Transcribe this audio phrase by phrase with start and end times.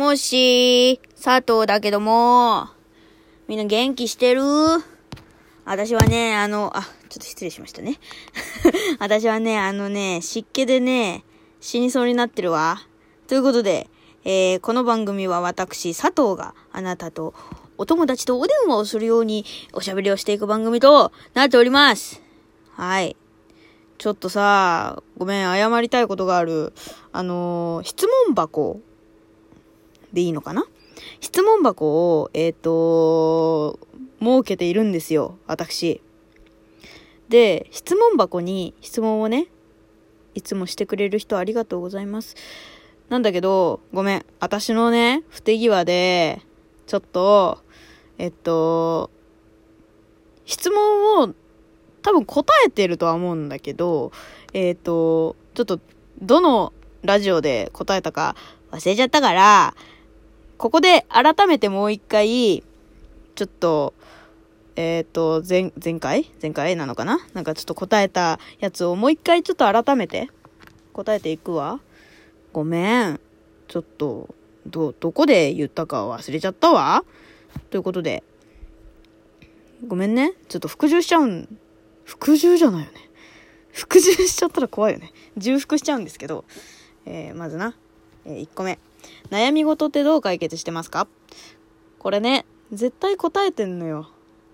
[0.00, 2.68] もし、佐藤だけども、
[3.48, 4.40] みんな元気してる？
[5.66, 7.98] 私はね、あの、あ、ちょっと失礼しましたね。
[8.98, 11.22] 私はね、あのね、湿気でね、
[11.60, 12.80] 死にそうになってるわ。
[13.28, 13.90] ということで、
[14.24, 17.34] えー、この番組は私、佐藤があなたと
[17.76, 19.44] お友達とお電話をするように
[19.74, 22.22] おしゃべりをしていく番組となっております。
[22.72, 23.16] はい。
[23.98, 26.72] ちょっとさ、ごめん、謝りたいことがある。
[27.12, 28.80] あのー、質問箱
[30.12, 30.64] でいいのかな？
[31.20, 33.78] 質問箱を、えっ、ー、と
[34.20, 36.02] 設けているんですよ、私。
[37.28, 39.46] で、質問箱に質問をね、
[40.34, 42.36] いつもしてくれる人ありがとうございます。
[43.08, 44.26] なんだけど、ごめん。
[44.40, 46.42] 私のね、不手際で、
[46.86, 47.58] ちょっと、
[48.18, 49.10] えっと、
[50.44, 51.34] 質問を
[52.02, 54.12] 多分答えてるとは思うんだけど、
[54.52, 55.80] えっと、ちょっと、
[56.20, 58.36] どのラジオで答えたか
[58.72, 59.74] 忘れちゃったから、
[60.60, 62.62] ここで改めてもう一回、
[63.34, 63.94] ちょっと、
[64.76, 66.30] えっ、と、前、前回？
[66.42, 66.76] 前回？
[66.76, 67.18] なのかな？
[67.32, 70.28] なんかちょっと答えたやつをもう一回ちょっと改めて
[70.92, 71.80] 答えていくわ。
[72.52, 73.20] ごめん。
[73.68, 74.34] ちょっと、
[74.66, 77.06] ど、どこで言ったか忘れちゃったわ。
[77.70, 78.22] ということで、
[79.88, 80.34] ごめんね。
[80.50, 81.58] ちょっと服従しちゃうん、
[82.04, 83.08] 服従じゃないよね。
[83.72, 85.14] 服従しちゃったら怖いよね。
[85.38, 86.44] 重複しちゃうんですけど、
[87.06, 87.74] えー、まずな、
[88.26, 88.78] えー、1個目。
[89.30, 91.06] 悩み事ってどう解決してますか？
[91.98, 94.08] これね、絶対答えてんのよ。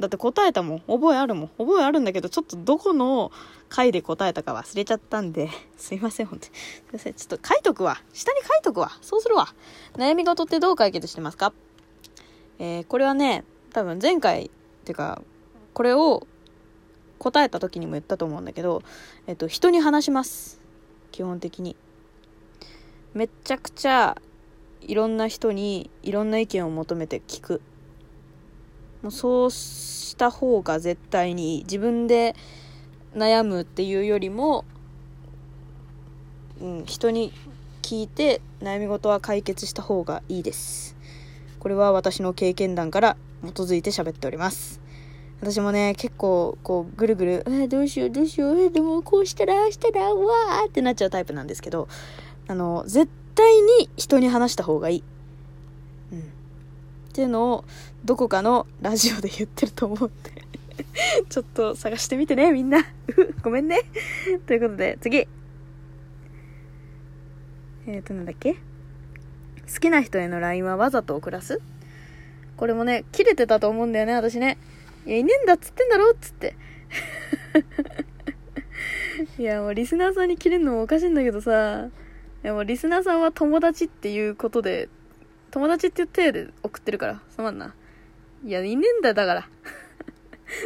[0.00, 0.80] だって答えたもん。
[0.80, 1.48] 覚えあるもん。
[1.58, 3.30] 覚えあるんだけど、ちょっとどこの
[3.68, 6.54] 回で答えたか忘れちゃったんで、 すいません、ほんとに。
[6.54, 7.14] すいません。
[7.14, 8.00] ちょっと書いとくわ。
[8.12, 8.98] 下に書いとくわ。
[9.00, 9.54] そうするわ。
[9.94, 11.52] 悩み事ってどう解決してますか？
[12.58, 15.22] えー、これはね、多分前回、っていうか、
[15.72, 16.26] これを
[17.18, 18.82] 答えた時にも言ったと思うんだけど、
[19.28, 20.60] えっと、人に話します。
[21.12, 21.76] 基本的に。
[23.14, 24.16] めちゃくちゃ、
[24.86, 27.60] いろんな人にいろんな意見を求めて聞く。
[29.02, 31.62] もうそうした方が絶対にいい。
[31.64, 32.36] 自分で
[33.14, 34.64] 悩むっていうよりも、
[36.60, 37.32] うん、人に
[37.82, 40.96] 聞いて悩み事は解決した方がいいです。
[41.58, 44.80] これは私の経験談から基づいて喋っております。
[45.42, 51.88] 私もね結構こうぐるぐる「えー、どうしようどうしようえー、でもこうしたらしたらわー」ってなっちゃうタイプなんですけど
[52.46, 55.04] あの絶対に人に話した方がいい
[56.12, 56.22] うんっ
[57.12, 57.64] ていうのを
[58.04, 60.42] どこかのラジオで言ってると思うんで
[61.28, 62.84] ちょっと探してみてね、みんな。
[63.42, 63.80] ごめんね。
[64.46, 65.18] ということで、次。
[67.86, 68.54] えっ、ー、と、なんだっけ？
[68.54, 68.58] 好
[69.80, 71.60] きな人への LINE はわざと送らす？
[72.56, 74.58] これもね、切れてたと思うんだよね、私ね。
[75.06, 76.54] いや、いねえんだっつってんだろっつって。
[79.38, 81.88] いや、もうリスナーさんに切れるのもおかしいんだけどさ。
[82.44, 84.88] いや、もリスナーさんは友達っていうことで
[85.52, 87.74] 友達っていう体で送ってるから、すまんな。
[88.44, 89.42] いや、いねえんだよだから。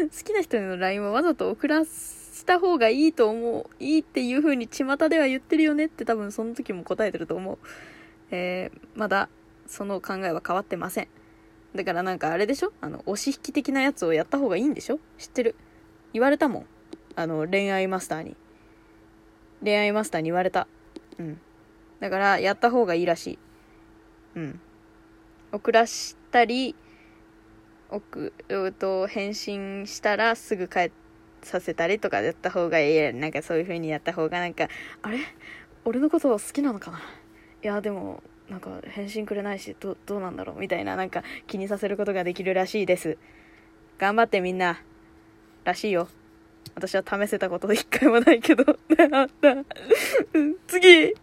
[0.00, 3.66] 好きな人への LINE はわざと送らした方がいいと思う。
[3.78, 7.58] いいっていう風に巷では言ってるよねって多分その時も答えてると思う。
[8.30, 9.28] えー、まだ
[9.66, 11.08] その考えは変わってません。
[11.74, 12.72] だからなんかあれでしょ？
[12.80, 14.98] あの、押し引き的なやつをやった方がいいんでしょ？
[15.18, 15.56] 知ってる？
[16.12, 16.66] 言われたもん。
[17.16, 18.36] あの、恋愛マスターに。
[19.62, 20.66] 恋愛マスターに言われた。
[21.18, 21.40] うん。
[22.00, 23.38] だから、やった方がいいらしい。
[24.36, 24.60] うん。
[25.52, 26.74] 送らしたり、
[27.88, 30.90] 送ると返信したらすぐ帰
[31.42, 33.14] させたりとかやった方がいい。
[33.14, 34.68] なんかそういう風にやった方がなんか、
[35.02, 35.20] あれ？
[35.84, 36.98] 俺のこと好きなのかな？
[36.98, 37.02] い
[37.66, 40.58] や、でも、なんか返信くれないし、ど、どうなんだろう？
[40.58, 43.18] みたいな、なんか気にさせることができるらしいです。
[43.98, 44.82] 頑張ってみんな。
[45.64, 46.08] らしいよ。
[46.74, 48.64] 私は試せたこと一回もないけど。
[50.66, 51.14] 次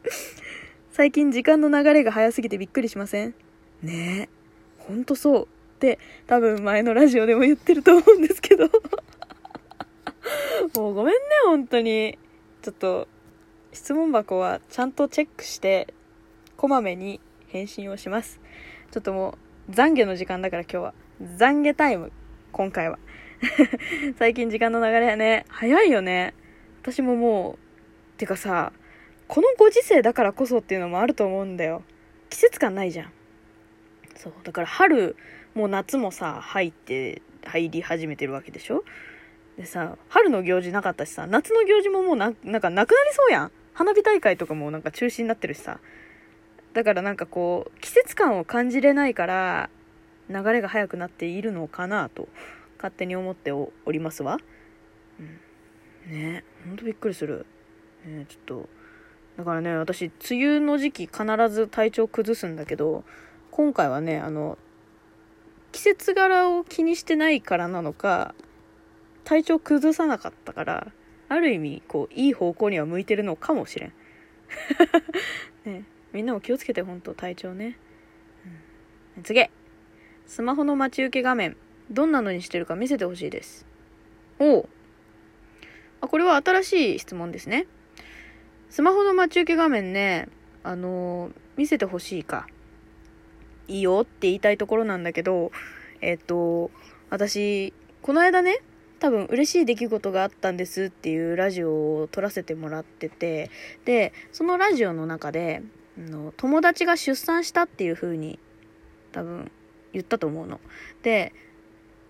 [0.93, 3.33] 最近時間の流れが早すぎてびっくりしません？
[3.81, 5.47] ねえ、ほんとそうっ
[5.79, 8.69] て多分前のラジオでも言ってると思うんですけど
[10.77, 12.19] もうごめんね、本当に。
[12.61, 13.07] ちょっと、
[13.71, 15.91] 質問箱はちゃんとチェックして、
[16.57, 18.39] こまめに返信をします。
[18.91, 19.35] ちょっとも
[19.67, 20.93] う、懺悔の時間だから今日は。
[21.39, 22.11] 懺悔タイム。
[22.51, 22.99] 今回は。
[24.19, 26.35] 最近時間の流れはね、早いよね。
[26.83, 27.57] 私もも
[28.15, 28.71] う、てかさ、
[29.27, 31.83] このご時世だからこそっていうのもあると思うんだよ。
[32.29, 33.11] 季節感ないじゃん。
[34.15, 34.33] そう。
[34.43, 35.15] だから春、
[35.55, 38.83] もう夏もさ、入って、入り始めてるわけでしょ？
[39.57, 43.51] でさ、春の行事なかったしさ、夏の行事ももうな、なんかなくなりそうやん。
[43.73, 45.79] 花火大会とかもなんか中止になってるしさ。
[46.73, 49.69] だからなんかこう、季節感を感じれないから、
[50.29, 52.27] 流れが速くなっているのかなと、
[52.77, 54.37] 勝手に思っておりますわ。
[55.19, 56.11] うん。
[56.11, 57.45] ねほんとびっくりする。
[58.05, 58.69] ねちょっと、
[59.37, 63.03] だからね、私、梅雨の時期必ず体調崩すんだけど、
[63.51, 64.57] 今回はね、あの、
[65.71, 68.35] 季節柄を気にしてないからなのか、
[69.23, 70.91] 体調崩さなかったから、
[71.29, 73.93] ある意味、こう、いい方向には向いてるのかもしれん。
[75.65, 77.79] ねみんなも気をつけて、ほんと、体調ね。
[79.17, 79.43] うん、次
[80.27, 81.57] スマホの待ち受け画面、
[81.89, 83.65] どんなのにしてるか見せてほしいです。
[84.39, 84.69] おう
[86.01, 87.65] あ、これは新しい質問ですね。
[88.73, 90.29] スマホの待ち受け画面ね、
[90.63, 92.47] あのー見せてほしいか。
[93.67, 95.51] いいよって言いたいところなんだけど、
[96.01, 96.71] えっと、
[97.11, 97.71] 私、
[98.01, 98.63] この間ね、
[98.97, 103.51] 多分嬉しい出来事があったんですっていうラジオを撮らせてもらってて、
[103.85, 105.61] で、そのラジオの中で、
[105.95, 108.39] の友達が出産したっていう風に
[109.11, 109.51] 多分
[109.91, 110.59] 言ったと思うの。
[111.03, 111.31] で、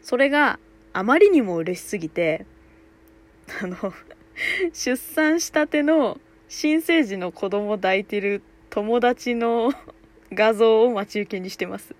[0.02, 0.60] それが
[0.94, 2.46] あまりにも嬉しすぎて、
[3.62, 3.76] あの、
[4.72, 6.22] 出産したての
[6.56, 9.74] 新生児の子供抱いてる友達の
[10.32, 11.96] 画像を待ち受けにしてます。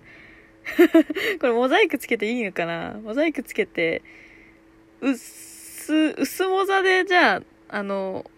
[1.40, 3.00] これモザイクつけていいのかな？
[3.02, 4.02] モザイクつけて、
[5.00, 8.30] うっす、薄モザでじゃあ、あの、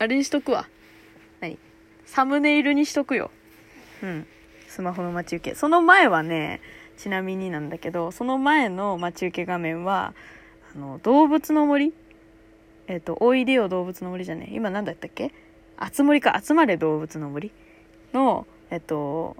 [0.00, 0.68] あれにしとくわ。
[1.40, 1.56] 何？
[2.04, 3.30] サムネイルにしとくよ。
[4.02, 4.26] うん。
[4.66, 5.56] スマホの待ち受け。
[5.56, 6.60] その前はね、
[6.96, 10.14] ちなみになんだけど、その前の待ち受け画面は、
[10.74, 11.94] あの、動物の森？
[12.88, 14.54] えっ、と、おいでよ動物の森じゃねえ。
[14.56, 15.32] 今何だったっけ？
[15.80, 17.50] あつ森か、集まれ動物の森？
[18.12, 19.36] の、えっと、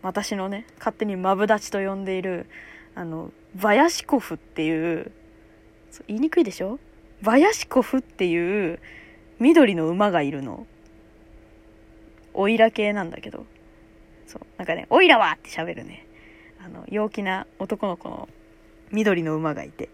[0.00, 2.46] 私のね、勝手にマブダチと呼んでいる、
[2.94, 5.10] あの、バヤシコフっていう、
[6.06, 6.78] 言いにくいでしょ？
[7.20, 8.78] バヤシコフっていう
[9.40, 10.66] 緑の馬がいるの。
[12.32, 13.44] オイラ系なんだけど。
[14.28, 14.46] そう。
[14.56, 16.06] なんかね、オイラはって喋るね。
[16.64, 18.28] あの、陽気な男の子の
[18.92, 19.88] 緑の馬がいて。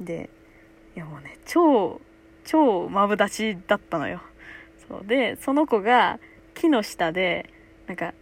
[0.00, 0.28] で、
[0.96, 2.00] いやもうね、超、
[2.44, 4.20] 超マブダチだったのよ。
[4.88, 5.06] そう。
[5.06, 6.18] で、その子が
[6.54, 7.50] 木の下で、
[7.86, 8.14] なんか、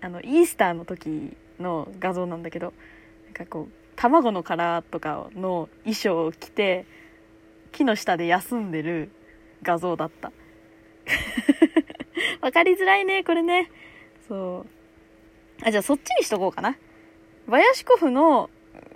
[0.00, 2.72] あの、イースターの時の画像なんだけど、
[3.26, 6.86] なんかこう、卵の殻とかの衣装を着て、
[7.72, 9.10] 木の下で休んでる
[9.62, 10.32] 画像だった。
[12.40, 13.70] わかりづらいね、これね。
[14.26, 15.66] そう。
[15.66, 16.76] あ、じゃあそっちにしとこうかな。
[17.46, 18.48] バヤシコフの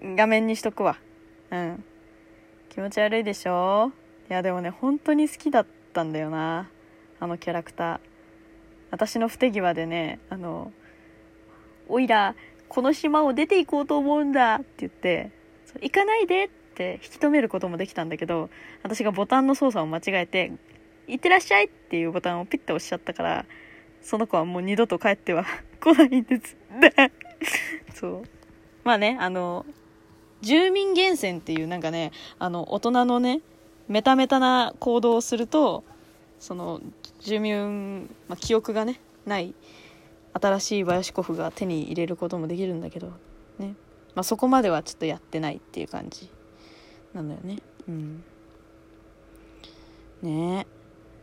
[0.03, 0.99] 画面にしとくわ。
[1.51, 1.85] うん。
[2.71, 3.93] 気持ち悪いでしょ？
[4.31, 6.71] いや、でもね、本当に好きだったんだよな。
[7.25, 8.01] あのキャラクター。
[8.91, 10.73] 私の不手際でね、あの、
[11.89, 12.35] おいら、
[12.69, 15.31] この島を出て行こうと思うんだって言って、
[15.81, 18.51] 行かないでって引き止めることもできたんだけど、
[18.83, 20.53] 私がボタンの操作を間違えて、
[21.07, 23.47] 行ってらっしゃいっていうボタンをピッて押しちゃったから、
[24.03, 25.47] その子はもう二度と帰っては
[25.81, 26.59] 来ないんです。
[27.95, 28.23] そう。
[28.85, 29.65] まあね、あの、
[30.43, 33.41] 住民厳選っていうなんかね、あの、大人のね、
[33.89, 35.85] メタメタな行動をすると、
[36.39, 36.81] その、
[37.21, 39.55] 住民、まあ、記憶がね、ない、
[40.33, 43.13] 新しいバヤシコフが手に入れることもできるんだけど、
[43.59, 43.75] ね。
[44.15, 46.31] まあ、そこまではちょっとやってないっていう感じ
[47.13, 47.59] なんだよね。
[47.89, 48.25] うん。
[50.23, 50.67] ねえ。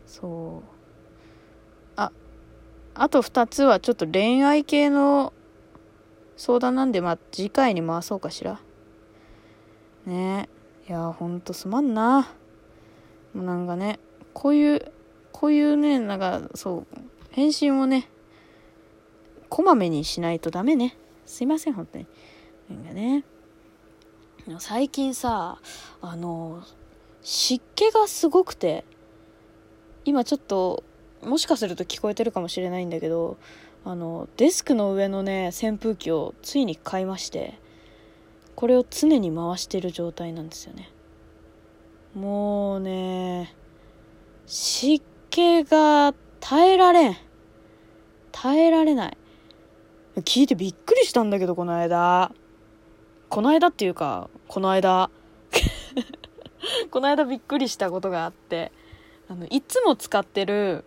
[0.06, 0.70] そう。
[1.96, 2.12] あ、
[2.94, 5.34] あと2つはちょっと恋愛系の
[6.38, 8.60] 相談なんで、まあ、次回に回そうかしら。
[10.06, 10.50] ね
[10.88, 10.90] え。
[10.90, 12.28] いや、ほんとすまんな。
[13.34, 14.00] もうなんかね、
[14.34, 14.92] こういう、
[15.32, 16.88] こういうね、なんか、そう、
[17.32, 18.10] 返信をね、
[19.50, 20.98] こまめにしないとダメね。
[21.26, 22.08] すいません、本当に。
[22.70, 23.24] なんかね。
[24.60, 25.60] 最近さ、
[26.02, 26.64] あの、
[27.22, 28.86] 湿気がすごくて、
[30.06, 30.84] 今ちょっと、
[31.24, 33.38] もしかすると聞こえてるかもしれないんだけど、
[33.84, 37.60] あの、デスクの上のね、扇風機をついに買いまして、
[38.56, 40.92] これを常に回してる状態なんですよね。
[42.14, 43.56] もうね、
[44.46, 47.18] 湿気が耐えられん。
[48.34, 49.18] 耐えられない。
[50.18, 52.34] 聞いてびっくりしたんだけど、この間。
[53.30, 55.10] この間っていうか、この間。
[56.92, 58.74] この間びっくりしたことがあって、
[59.30, 60.84] あの、いつも使ってる、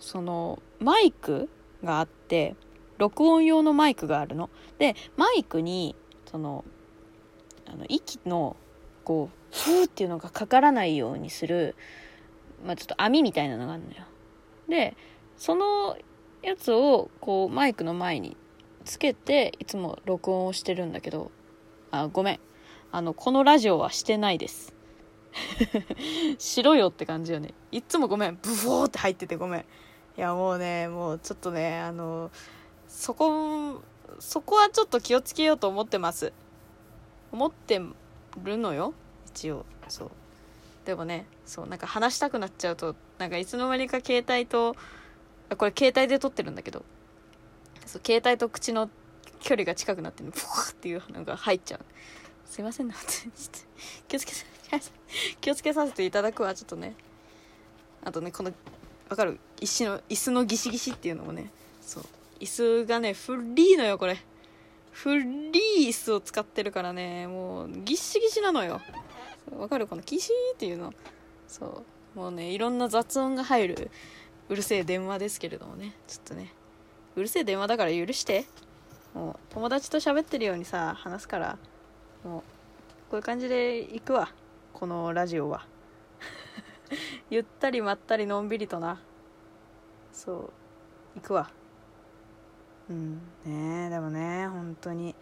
[0.00, 1.50] その、マイク
[1.84, 2.56] があって、
[2.96, 4.48] 録音用のマイクがあるの。
[4.78, 6.64] で、マイクに、その、
[7.66, 8.56] あの、息の、
[9.04, 11.76] こう、ふーっていうのがかからないようにする、
[12.64, 13.96] まあちょっと網みたいなのがあるのよ。
[14.68, 14.96] で、
[15.36, 15.96] その
[16.42, 18.36] やつを、こう、マイクの前に
[18.84, 21.30] つけて、いつも録音をしてるんだけど、
[21.90, 22.40] あ、ごめん。
[22.92, 24.74] あの、このラジオはしてないです。
[26.38, 27.54] しろよって感じよね。
[27.72, 28.38] いつもごめん。
[28.40, 29.60] ブフォーって入っててごめん。
[29.60, 29.64] い
[30.20, 32.30] や、もうね、もうちょっとね、あの、
[32.86, 33.82] そこ、
[34.20, 36.32] そこはちょっと気をつけようと思ってます。
[37.32, 37.80] 思って
[38.42, 38.94] るのよ。
[39.26, 39.66] 一応。
[39.88, 40.10] そう。
[40.84, 44.76] でもね、そう、なんか話したくなっちゃうと、なんかいつの間にか携帯と、
[45.56, 46.84] これ携帯で撮ってるんだけど、
[47.86, 48.90] そう、携帯と口の
[49.40, 51.80] 距離が近くなってね、ふわーっていうのが入っちゃう。
[52.46, 53.32] すいませんね、本当に。
[54.08, 54.44] 気をつけさ、
[55.40, 56.94] 気をつけさせていただくわ、ちょっとね。
[58.04, 58.52] あとね、この、
[59.08, 59.38] わかる？
[59.60, 61.50] 石の、椅子のギシギシっていうのもね、
[61.80, 62.04] そう。
[62.40, 64.18] 椅子がね、フリーのよ、これ。
[64.92, 68.80] フリー椅子を使ってるからね、もう、ギシギシなのよ。
[69.52, 69.86] わかる？
[69.86, 70.92] このキシーっていうの。
[71.46, 71.84] そ
[72.16, 72.18] う。
[72.18, 73.90] もうね、いろんな雑音が入る、
[74.48, 75.94] うるせえ電話ですけれどもね。
[76.06, 76.52] ちょっとね、
[77.16, 78.46] うるせえ電話だから許して。
[79.14, 81.58] もう、友達と喋ってるようにさ、話すから、
[82.24, 82.44] もう、こ
[83.12, 84.32] ういう感じで行くわ。
[84.72, 85.66] このラジオは。
[87.30, 89.00] ゆったりまったりのんびりとな。
[90.12, 90.32] そ
[91.16, 91.50] う、行くわ。
[92.90, 95.14] うん、ね、でもね、本当に。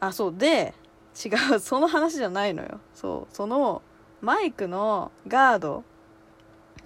[0.00, 0.74] あ、そう、で、
[1.14, 2.80] 違う、その話じゃないのよ。
[2.94, 3.82] そう、その、
[4.20, 5.84] マイクのガード、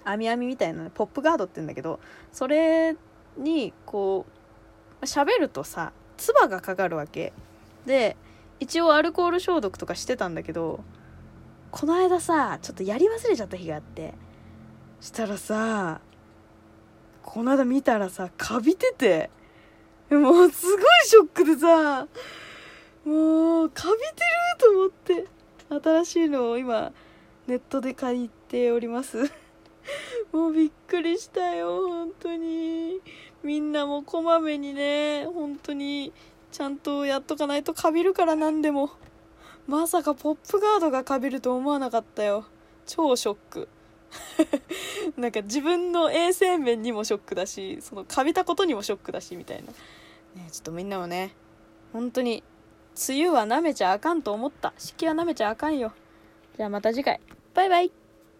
[0.03, 1.99] 網網みたいなね、ポップガードって言うんだけど、
[2.31, 2.95] それ
[3.37, 4.25] に、こ
[5.01, 7.33] う、喋るとさ、唾がかかるわけ。
[7.85, 8.17] で、
[8.59, 10.83] 一応アルコール消毒とかしてたんだけど、
[11.71, 14.13] この間さ、ちょっとやり忘れちゃった日があって、
[15.01, 16.01] したらさ、
[17.23, 19.29] この間見たらさ、カビてて、
[20.09, 22.07] もうすごいショックでさ、
[23.05, 24.13] もう、カビてる
[24.59, 25.27] と思って、
[25.83, 26.91] 新しいのを今、
[27.47, 29.31] ネットで借りております。
[30.31, 33.01] もうびっくりしたよ、本当に。
[33.43, 36.13] みんなもこまめにね、本当に、
[36.51, 38.91] ちゃんとやっとかないとカビるからなんでも。
[39.67, 42.45] まさかポップガードがカビると思わなかったよ。
[42.85, 43.67] 超ショック。
[45.15, 49.71] なんか自分の衛生面にもショックだし、そのカビたことにもショックだし、みたいな。
[50.41, 51.35] ねちょっとみんなもね、
[51.93, 52.43] 本当に、
[53.07, 54.73] 梅雨は舐めちゃあかんと思った。
[54.77, 55.93] 湿気は舐めちゃあかんよ。
[56.57, 57.21] じゃあまた次回。
[57.53, 57.98] バイバイ。